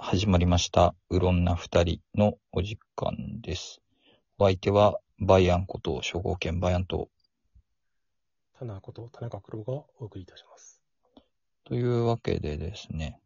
[0.00, 0.94] 始まりました。
[1.10, 3.82] うろんな二人のお時間です。
[4.38, 7.08] お相手は、バイアンこと、初号券バイアンと、
[8.56, 10.80] 田中こと田中黒がお送りいたします。
[11.64, 13.20] というわけでですね、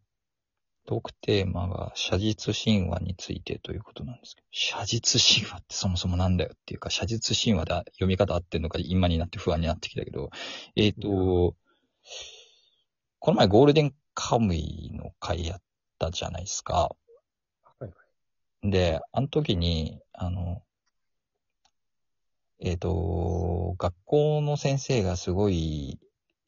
[0.86, 10.30] トークテーマが写実神話についてということなんですけど、写実神話ってそもそもなんだよっていうか、写実神話だ、読み方合ってんのか今になって不安になってきたけど、
[10.74, 11.54] えっ、と、
[13.18, 15.62] この前ゴールデンカムイの回やっ
[16.02, 16.74] たじゃないですか。
[16.74, 16.96] は
[17.80, 17.88] いは
[18.64, 18.70] い。
[18.70, 20.62] で、あの時に、あの、
[22.58, 26.00] えっ、と、学校の先生がすごい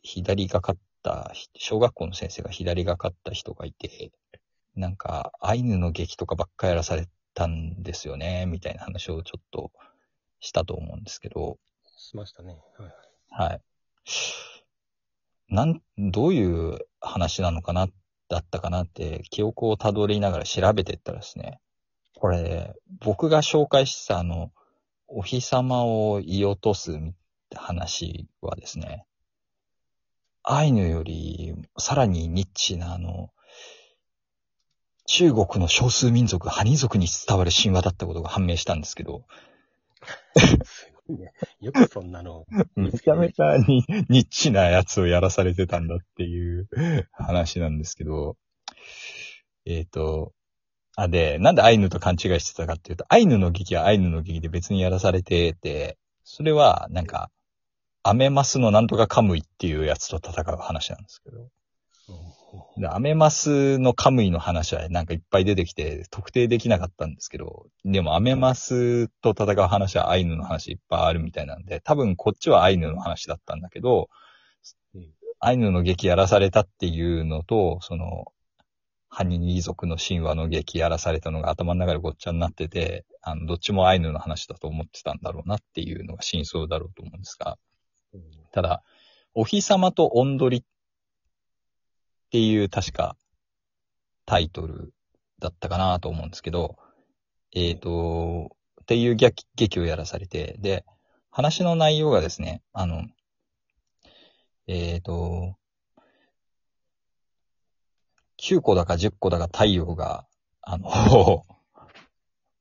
[0.02, 4.12] 左がかった、小学校の先生が左がかった人がいて、
[4.74, 9.70] なんか、アイヌの劇とかばっかやらされたんですよね、みたいな話をちょっと
[10.40, 11.58] したと思うんですけど、
[11.96, 12.58] しましたね。
[12.78, 12.88] はい
[13.36, 13.50] はい。
[13.50, 13.60] はい。
[15.48, 17.88] なん、どういう話なのかな、
[18.28, 21.60] だったかなって、記憶をたどりながら調べてったらですね、
[22.16, 24.50] これ、僕が紹介したあの、
[25.06, 26.96] お日様を言い落とすっ
[27.50, 29.06] て話はですね、
[30.42, 33.30] アイヌよりさらにニッチなあの、
[35.06, 39.24] 中国の少数民族、ハニ族に伝わる神話だったことが判明したんですけど、
[40.64, 40.90] す。
[41.60, 42.46] よくそんなの。
[42.76, 46.68] めちゃめちゃにニッチなやつをやらされてたんだっていう
[47.12, 48.36] 話なんですけど、
[49.66, 50.32] えっ、と、
[50.96, 57.30] あ、で、なんでアイヌと勘違いしてたかっていうと、アイヌの劇はアイヌの劇で別にやらされてて、それはなんか、
[58.02, 61.48] アメマスのなんとかカムイっていうやつと戦う話なんですけど、
[62.76, 74.08] でアメマスのカムイの話はなんかいっぱい出てきて特定できなかったんですけど、でもアメマスと戦う話はアイヌの話いっぱいあるみたいなんで、多分こっちはアイヌの話だったんだけど
[74.94, 75.08] うん、
[75.40, 78.26] アイヌの劇やらされたっていうのと、その、
[79.08, 87.56] ハニー族の神話の劇やらされたのが頭の中でごっちゃになってて、あの、どっちもアイヌの話だと思ってたんだろうなっていうのが真相だろうと思うんですが、
[88.12, 88.22] うん。
[88.52, 88.82] ただ、
[89.34, 90.62] お日様とおんどりっ
[92.34, 93.16] っていう確か
[94.26, 94.92] タイトル
[95.38, 96.76] だったかなと思うんですけど、
[97.54, 98.50] えっ、と、
[98.82, 100.84] っていう劇劇をやらされて、で、
[101.30, 103.04] 話の内容がですね、あの、
[104.66, 105.54] えっ、と、
[108.42, 110.26] 9個だか10個だか太陽が、
[110.60, 110.90] あの、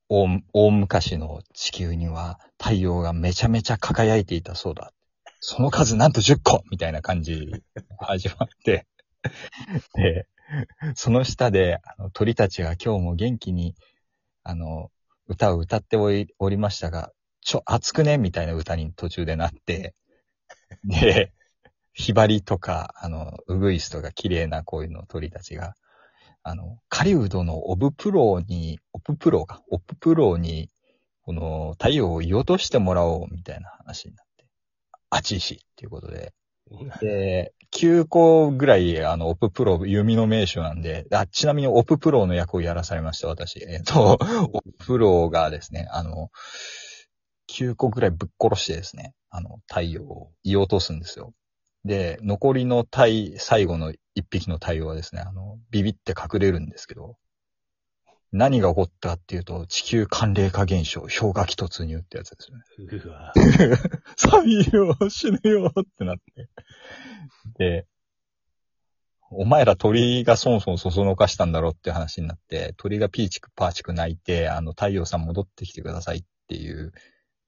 [0.07, 4.93] 大大昔の地球には太陽がめちゃめちゃ輝いていたそうだ。
[5.39, 7.51] その数なんと10個みたいな感じ
[7.97, 8.85] 始まって、
[9.95, 10.27] で、
[10.95, 13.75] その下で、あの鳥たちが今日も元気に、
[14.43, 14.91] あの、
[15.27, 17.11] 歌を歌っておりおりましたが、
[17.41, 18.17] ちょ、熱くね？
[18.17, 19.95] みたいな歌に途中でなって、
[20.83, 21.31] で、
[21.93, 25.75] ヒバリとか、あの、ウグイスとか綺麗な声の鳥たちが、
[26.43, 30.69] あの、狩人のオブプロに、オププロか、オププロに、
[31.21, 34.45] この太陽を言い落としてもらおうみたいな話になって、
[35.09, 36.33] あちいしっていうことで、
[36.99, 43.59] で、9個ぐらい、あの、オププロ、弓の名手なんで、あ、ちなみにオププロの役をやらされました、私。
[43.67, 44.19] えっ、と、
[44.53, 46.29] オププロがですね、あの、
[47.49, 51.33] 9個ぐらいぶっ殺してですね、あの、太陽を言い落とすんですよ。
[51.85, 57.17] で、残りの太、最後の一匹の太陽はですね、あの、ビビって隠れるんですけど、
[58.33, 62.63] 何が起こったかっていうと、地球寒冷化現象、氷河期突入ってやつですよね。
[63.05, 63.31] うわ
[64.17, 66.49] 寒いよ、 死ぬよってなって。
[67.59, 67.87] で、
[69.29, 76.91] お前ら鳥がそもそもそそのかしたんだろって話になって、鳥がピーチクパーチク鳴いて、あの、太陽さん戻ってきてくださいっていう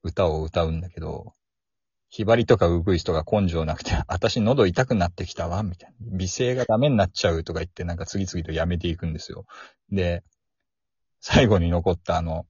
[0.04, 1.32] 歌を歌うんだけど、
[2.10, 5.96] ヒバリとかウグイスとか根性なくて、私喉痛くなってきたわ、みたいな。
[6.16, 9.46] 美声がダメになっちゃうとか言って、なんか次々とやめていくんですよ。
[9.90, 10.22] で、
[11.20, 12.46] 最後に残ったあの、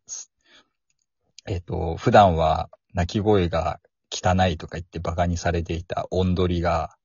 [1.47, 6.97] えっ、と、普段は鳴き声が汚いとか言って馬鹿にされていたオンドリが、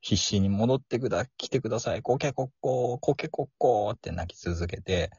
[0.00, 5.10] 必死に戻ってくだ、来てください、コケコッコー、コケコッコーって泣き続けて、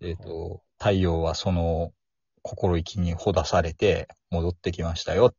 [0.00, 1.92] えっ、と、太陽はその
[2.42, 5.34] 心意気にほだされて戻ってきましたよ。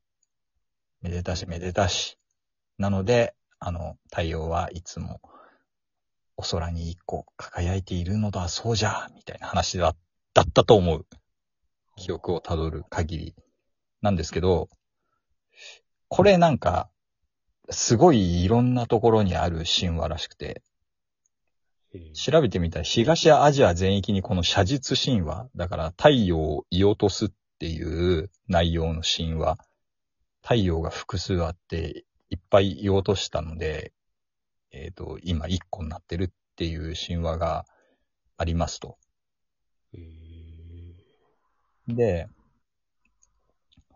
[1.02, 2.18] めでたしめでたし。
[2.78, 5.22] なので、あの、太陽はいつも
[6.40, 9.94] お空に一個輝いているのだ、そうじゃ、みたいな話だ
[10.34, 11.06] だったと思う。
[11.98, 13.36] 記憶をたどる限り
[14.02, 14.70] なんですけど、
[16.08, 16.90] これなんか、
[17.70, 20.64] すごいいろんなところにある神話らしくて、
[21.94, 29.58] えー調べてみたら東アジア全域にこの写実神話、だから太陽を言い落とすっていう内容の神話、
[30.42, 33.92] 太陽が複数あっていっぱい言い落としたので、
[34.72, 37.66] えっ、と、今一個になってるっていう神話が
[38.38, 38.98] ありますと。
[39.94, 40.00] え
[41.88, 42.28] で、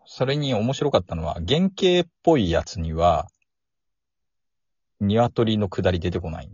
[0.06, 3.28] それに面白かったのは、原型っぽいやつには、
[5.00, 6.50] 鶏の下り出てこない。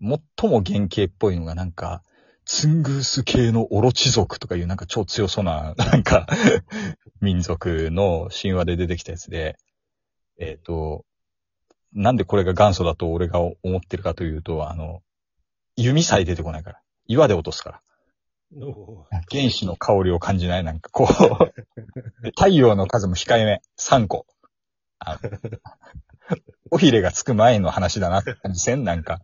[0.00, 2.02] 最も原型っぽいのがなんか、
[2.44, 6.26] ツングース系のオロチ族とかいうなんか超強そうな、なんか、
[7.20, 9.58] 民族の神話で出てきたやつで、
[10.40, 11.04] えっ、と、
[11.92, 15.02] なんでこれが元祖だと俺が思ってるかというと、あの、
[15.76, 16.80] 弓さえ出てこないから。
[17.06, 17.82] 岩で落とすから。
[19.30, 23.62] 原子の香りを感じないなんかこう、 太陽の数も控えめ。
[23.78, 24.26] 3個。
[24.98, 25.18] あ
[26.70, 28.84] おひれがつく前の話だなって感じせん？
[28.84, 29.20] なんか。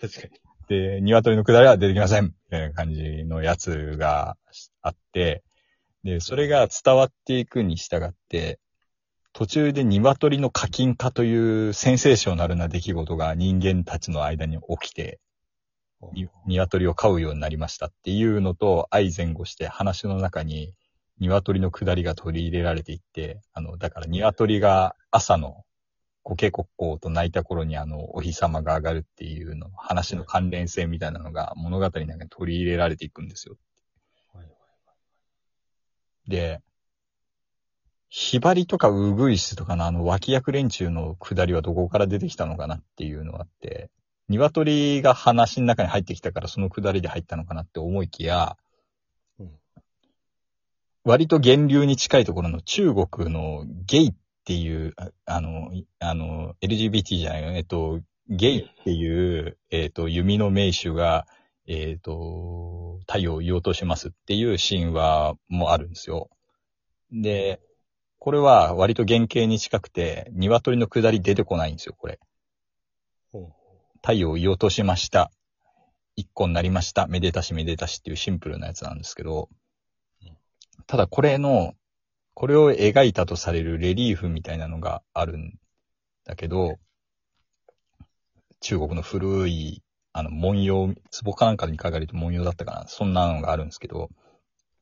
[0.00, 0.40] 確かに。
[0.68, 2.24] で、鶏の下りは出てきません。
[2.24, 4.36] みたいな感じのやつが
[4.82, 5.44] あって、
[6.02, 8.58] で、それが伝わっていくに従って、
[9.36, 15.20] 途中で鶏の課金化というセンセーショナルな出来事が人間たちの間に起きて、
[16.46, 20.72] 鶏を飼うようになりましたっていうのと相前後して話の中に
[21.20, 25.64] 鶏の下りが取り入れられていって、あの、だから鶏が朝の
[26.22, 33.56] コケコッコーと泣いた頃にあの、お日様が上がるっていうの、話の関連性みたいなのが物語の中に取り入れられていくんですよ。
[36.26, 36.62] で、
[38.08, 43.90] ひばりとかうぐいすとかのあの脇役連中の下りはどこから出てきたのかなっていうのがあって、
[44.28, 48.56] 鶏が話の中に入ってきたからその下りで入ったのかなって思いきや、
[49.38, 49.50] うん。
[51.04, 54.14] 割と源流に近いところの中国のゲイっ
[54.44, 61.26] ていう、ああの、いあの、LGBT じゃないよ、えっと、ゲイっていう、えっと、弓の名手が、
[61.68, 66.30] えっと、太陽を言おうとしますっていう神話もあるんですよ。
[67.12, 67.60] で、
[68.26, 72.18] これは割と原型に近くて、鶏の下り出てこないんですよ、これ。
[74.02, 75.30] 太陽を言おうとしました。
[76.16, 77.06] 一個になりました。
[77.06, 79.48] めでたしめでたしっていうシンプルなやつなんですけど
[80.22, 80.36] うん、
[80.88, 81.74] ただこれの、
[82.34, 85.54] これを描いたとされるレリーフみたいなのがあるん
[86.24, 86.80] だけど、
[88.58, 92.88] 中国の古い、あの、文様、壺かなんかに書かれた文様だったかな。
[92.88, 94.10] そんなのがあるんですけど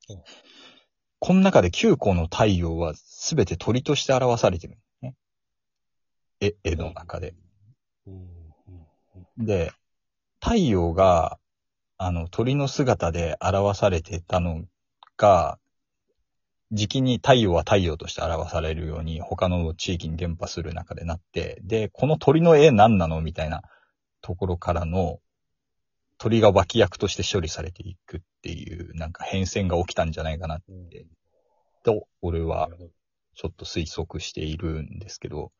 [0.08, 0.22] うん、
[1.26, 5.14] この中で9個の太陽はすべて鳥として表されてる、ね。
[6.38, 7.34] 絵、絵の中で。
[9.38, 9.72] で、
[10.38, 11.38] 太陽が、
[11.96, 14.64] あの、鳥の姿で表されてたの
[15.16, 15.58] が、
[16.72, 23.62] 時期に太陽は太陽として表されるように他の地域に伝播する中でなって、で、この鳥の絵何なのみたいな
[24.20, 25.20] ところからの
[26.18, 30.83] 鳥が脇役として処理されていくっていうなんか変遷が起きたんじゃないかなうん
[31.84, 32.68] と、俺は
[33.36, 35.52] ちょっと推測しているんですけど、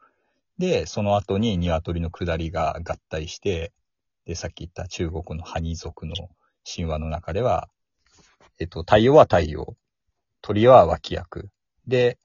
[0.58, 3.72] で、その後に鶏の下りが合体して、
[4.24, 6.14] で、さっき言った中国のハニ族の
[6.64, 7.68] 神話の中では、
[8.58, 9.76] えっと、太陽は太陽、
[10.40, 11.50] 鳥は脇役、
[11.86, 12.18] で、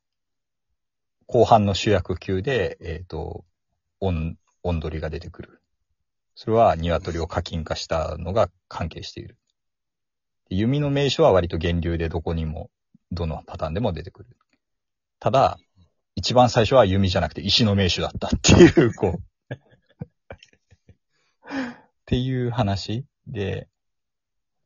[1.26, 3.46] 後半の主役級で、えっと、
[4.00, 5.62] 音、音鳥が出てくる。
[6.36, 9.38] それは鶏を課金化したのが関係している。
[10.50, 12.70] 弓の名所は割と源流でどこにも、
[13.12, 14.30] どのパターンでも出てくる。
[15.20, 15.60] ただ、
[16.16, 19.54] 一番最初は弓じゃなくて石の名手だったっていう、こう。
[19.54, 19.56] っ
[22.06, 23.68] ていう話で、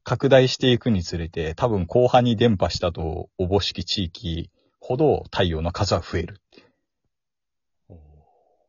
[0.04, 6.42] 拡大していくにつれて、多分後半に伝播したとおぼしき地域ほど太陽の数は増える。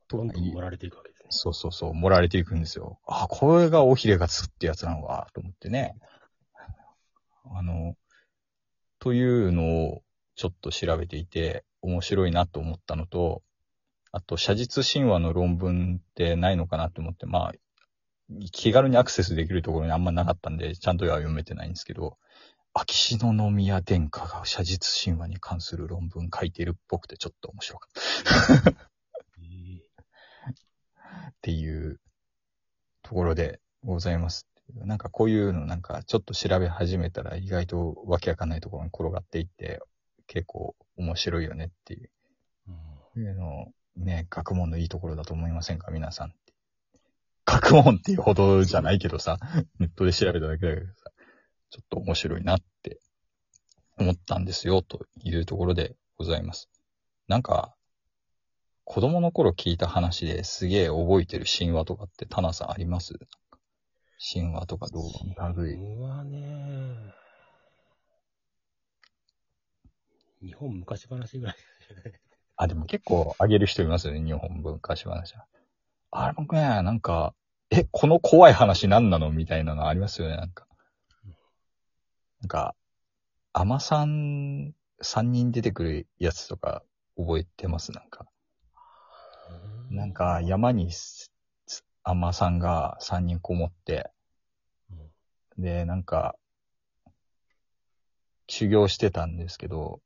[0.08, 1.26] どんどん盛られていくわけですね。
[1.30, 3.00] そうそうそう、盛られていくんですよ。
[3.06, 5.96] あ、これが尾ひれがつってやつなのか、と思ってね。
[7.46, 7.96] あの、
[9.04, 10.02] というのを
[10.34, 13.42] ちょっと調べていて、面白いなと思ったのと、
[14.12, 17.52] あと、写実神話の論文ってないのかなと思って、まあ、
[18.50, 22.16] 気軽にアクセスできるところにあんまなかったんで、ちゃんとは読めてないんですけど、
[22.72, 28.70] 秋篠宮殿下が写実神話に関する論文書いているっぽくてちょっと面白かった。
[29.38, 29.82] え
[31.28, 32.00] っていう
[33.02, 34.53] ところでございます。
[34.72, 39.80] なんかこういうのなんかちょっと調べ始めたら意外とわけわかんないところに転がっていって
[40.26, 42.10] 結構面白いよねっていう
[43.16, 43.66] うんいうのを
[43.96, 45.90] ね、学問のいいところだと思いませんか？
[45.92, 46.34] 皆さん。
[47.46, 49.38] 学問っていうほどじゃないけどさ、
[49.78, 51.12] ネットで調べただけだけどさ、
[51.70, 52.98] ちょっと面白いなって
[53.96, 56.68] 思ったんですよというところでございます。
[57.28, 57.76] なんか、
[58.82, 63.14] 子供の頃聞いた話ですげえ覚えてる神話とかってタナさんあります？
[64.32, 65.02] 神話とか動
[65.36, 65.74] 画の類。
[65.74, 67.12] うわね
[70.40, 71.56] 日本昔話ぐらい。
[72.56, 75.46] あ、でも結構あげる人いますよね、日本文化史話は。
[76.10, 77.34] あれ僕ね、なんか、
[77.70, 80.66] え、この怖い話何なのみたいなのありますよね、なんか。
[82.40, 82.74] なんか、
[83.52, 86.82] アマさん3人出てくるやつとか
[87.16, 87.92] 覚えてます？
[87.92, 88.26] なんか。
[89.90, 90.90] なんか、山に
[92.04, 94.13] アマさんが3人こもって、うん
[95.58, 96.36] で、なんか、
[98.48, 100.00] 修行してたんですけど、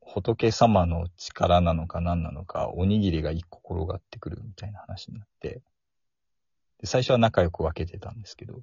[0.00, 5.62] 仏様の力なのか何なのか、おにぎりが一個転がってくるみたいな話になって、
[6.80, 8.62] で最初は仲良く分けてたんですけど、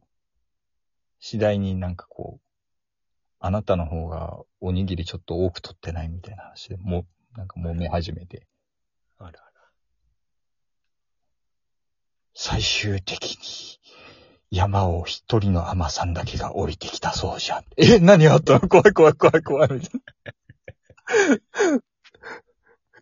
[1.20, 2.42] 次第になんかこう、
[3.40, 7.06] あなたの方がおにぎりちょっと多く取ってないみたいな話で、も
[7.36, 8.46] う、なんか揉め始めて、
[9.18, 9.42] あらあら。
[12.34, 13.44] 最終的に
[14.52, 17.66] 山を一人の甘さんだけが降りてきたそうじゃん。
[17.78, 18.54] え、何あった？
[18.60, 19.92] の怖い怖い怖い怖いみたい
[21.72, 21.78] な。
[21.78, 21.82] っ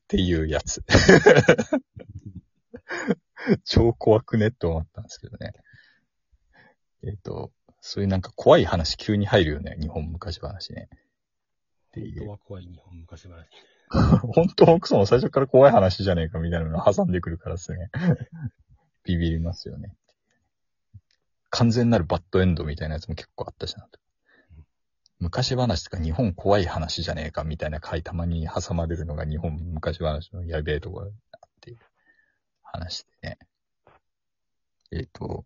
[0.08, 0.84] ていうやつ。
[3.64, 5.54] 超怖くねって思ったんですけどね。
[7.04, 9.78] えっ、と、そういうなんか怖い話急に入るよね。
[9.80, 10.90] 日本昔話ね。
[10.92, 12.30] ってい本当う。
[12.30, 13.48] は怖い日本昔話。
[14.34, 17.90] 本当奥さんも最初から怖い話じゃねえかみたいなの挟んでくるからですね。
[19.06, 19.96] ビビりますよね。
[21.58, 24.00] 完全なるバッドエンドみたいなやつも結構あったしなと。
[25.20, 31.80] 昔話とか日本怖い話じゃねえかみたいな回たまに挟まれるのが日本昔話のやべえところだっていう
[32.62, 33.40] 話でね。
[34.92, 35.46] えっ、と、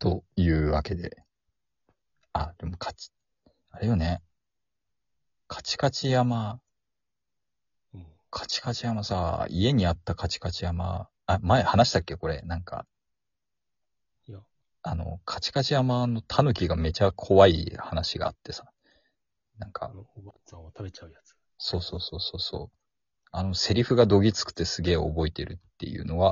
[0.00, 1.22] というわけで。
[2.32, 3.12] あ、でもカチ、
[3.70, 4.20] あれよね。
[5.46, 6.58] カチカチ山、
[7.94, 8.06] うん。
[8.30, 12.16] カチカチ山さ、家にあったカチカチ山、あ、前話したっけ？
[12.16, 12.42] これ。
[12.42, 12.84] なんか、
[14.84, 18.70] あの、カチカチ山のタヌキがめちゃ怖い話があってさ。
[19.58, 21.36] なんあか、の、おばあさんを食べちゃうやつ。
[21.58, 22.76] そうそうそうそうそう。
[23.32, 26.22] あの、セリフがどぎつくてすげえ覚えてるっていうのは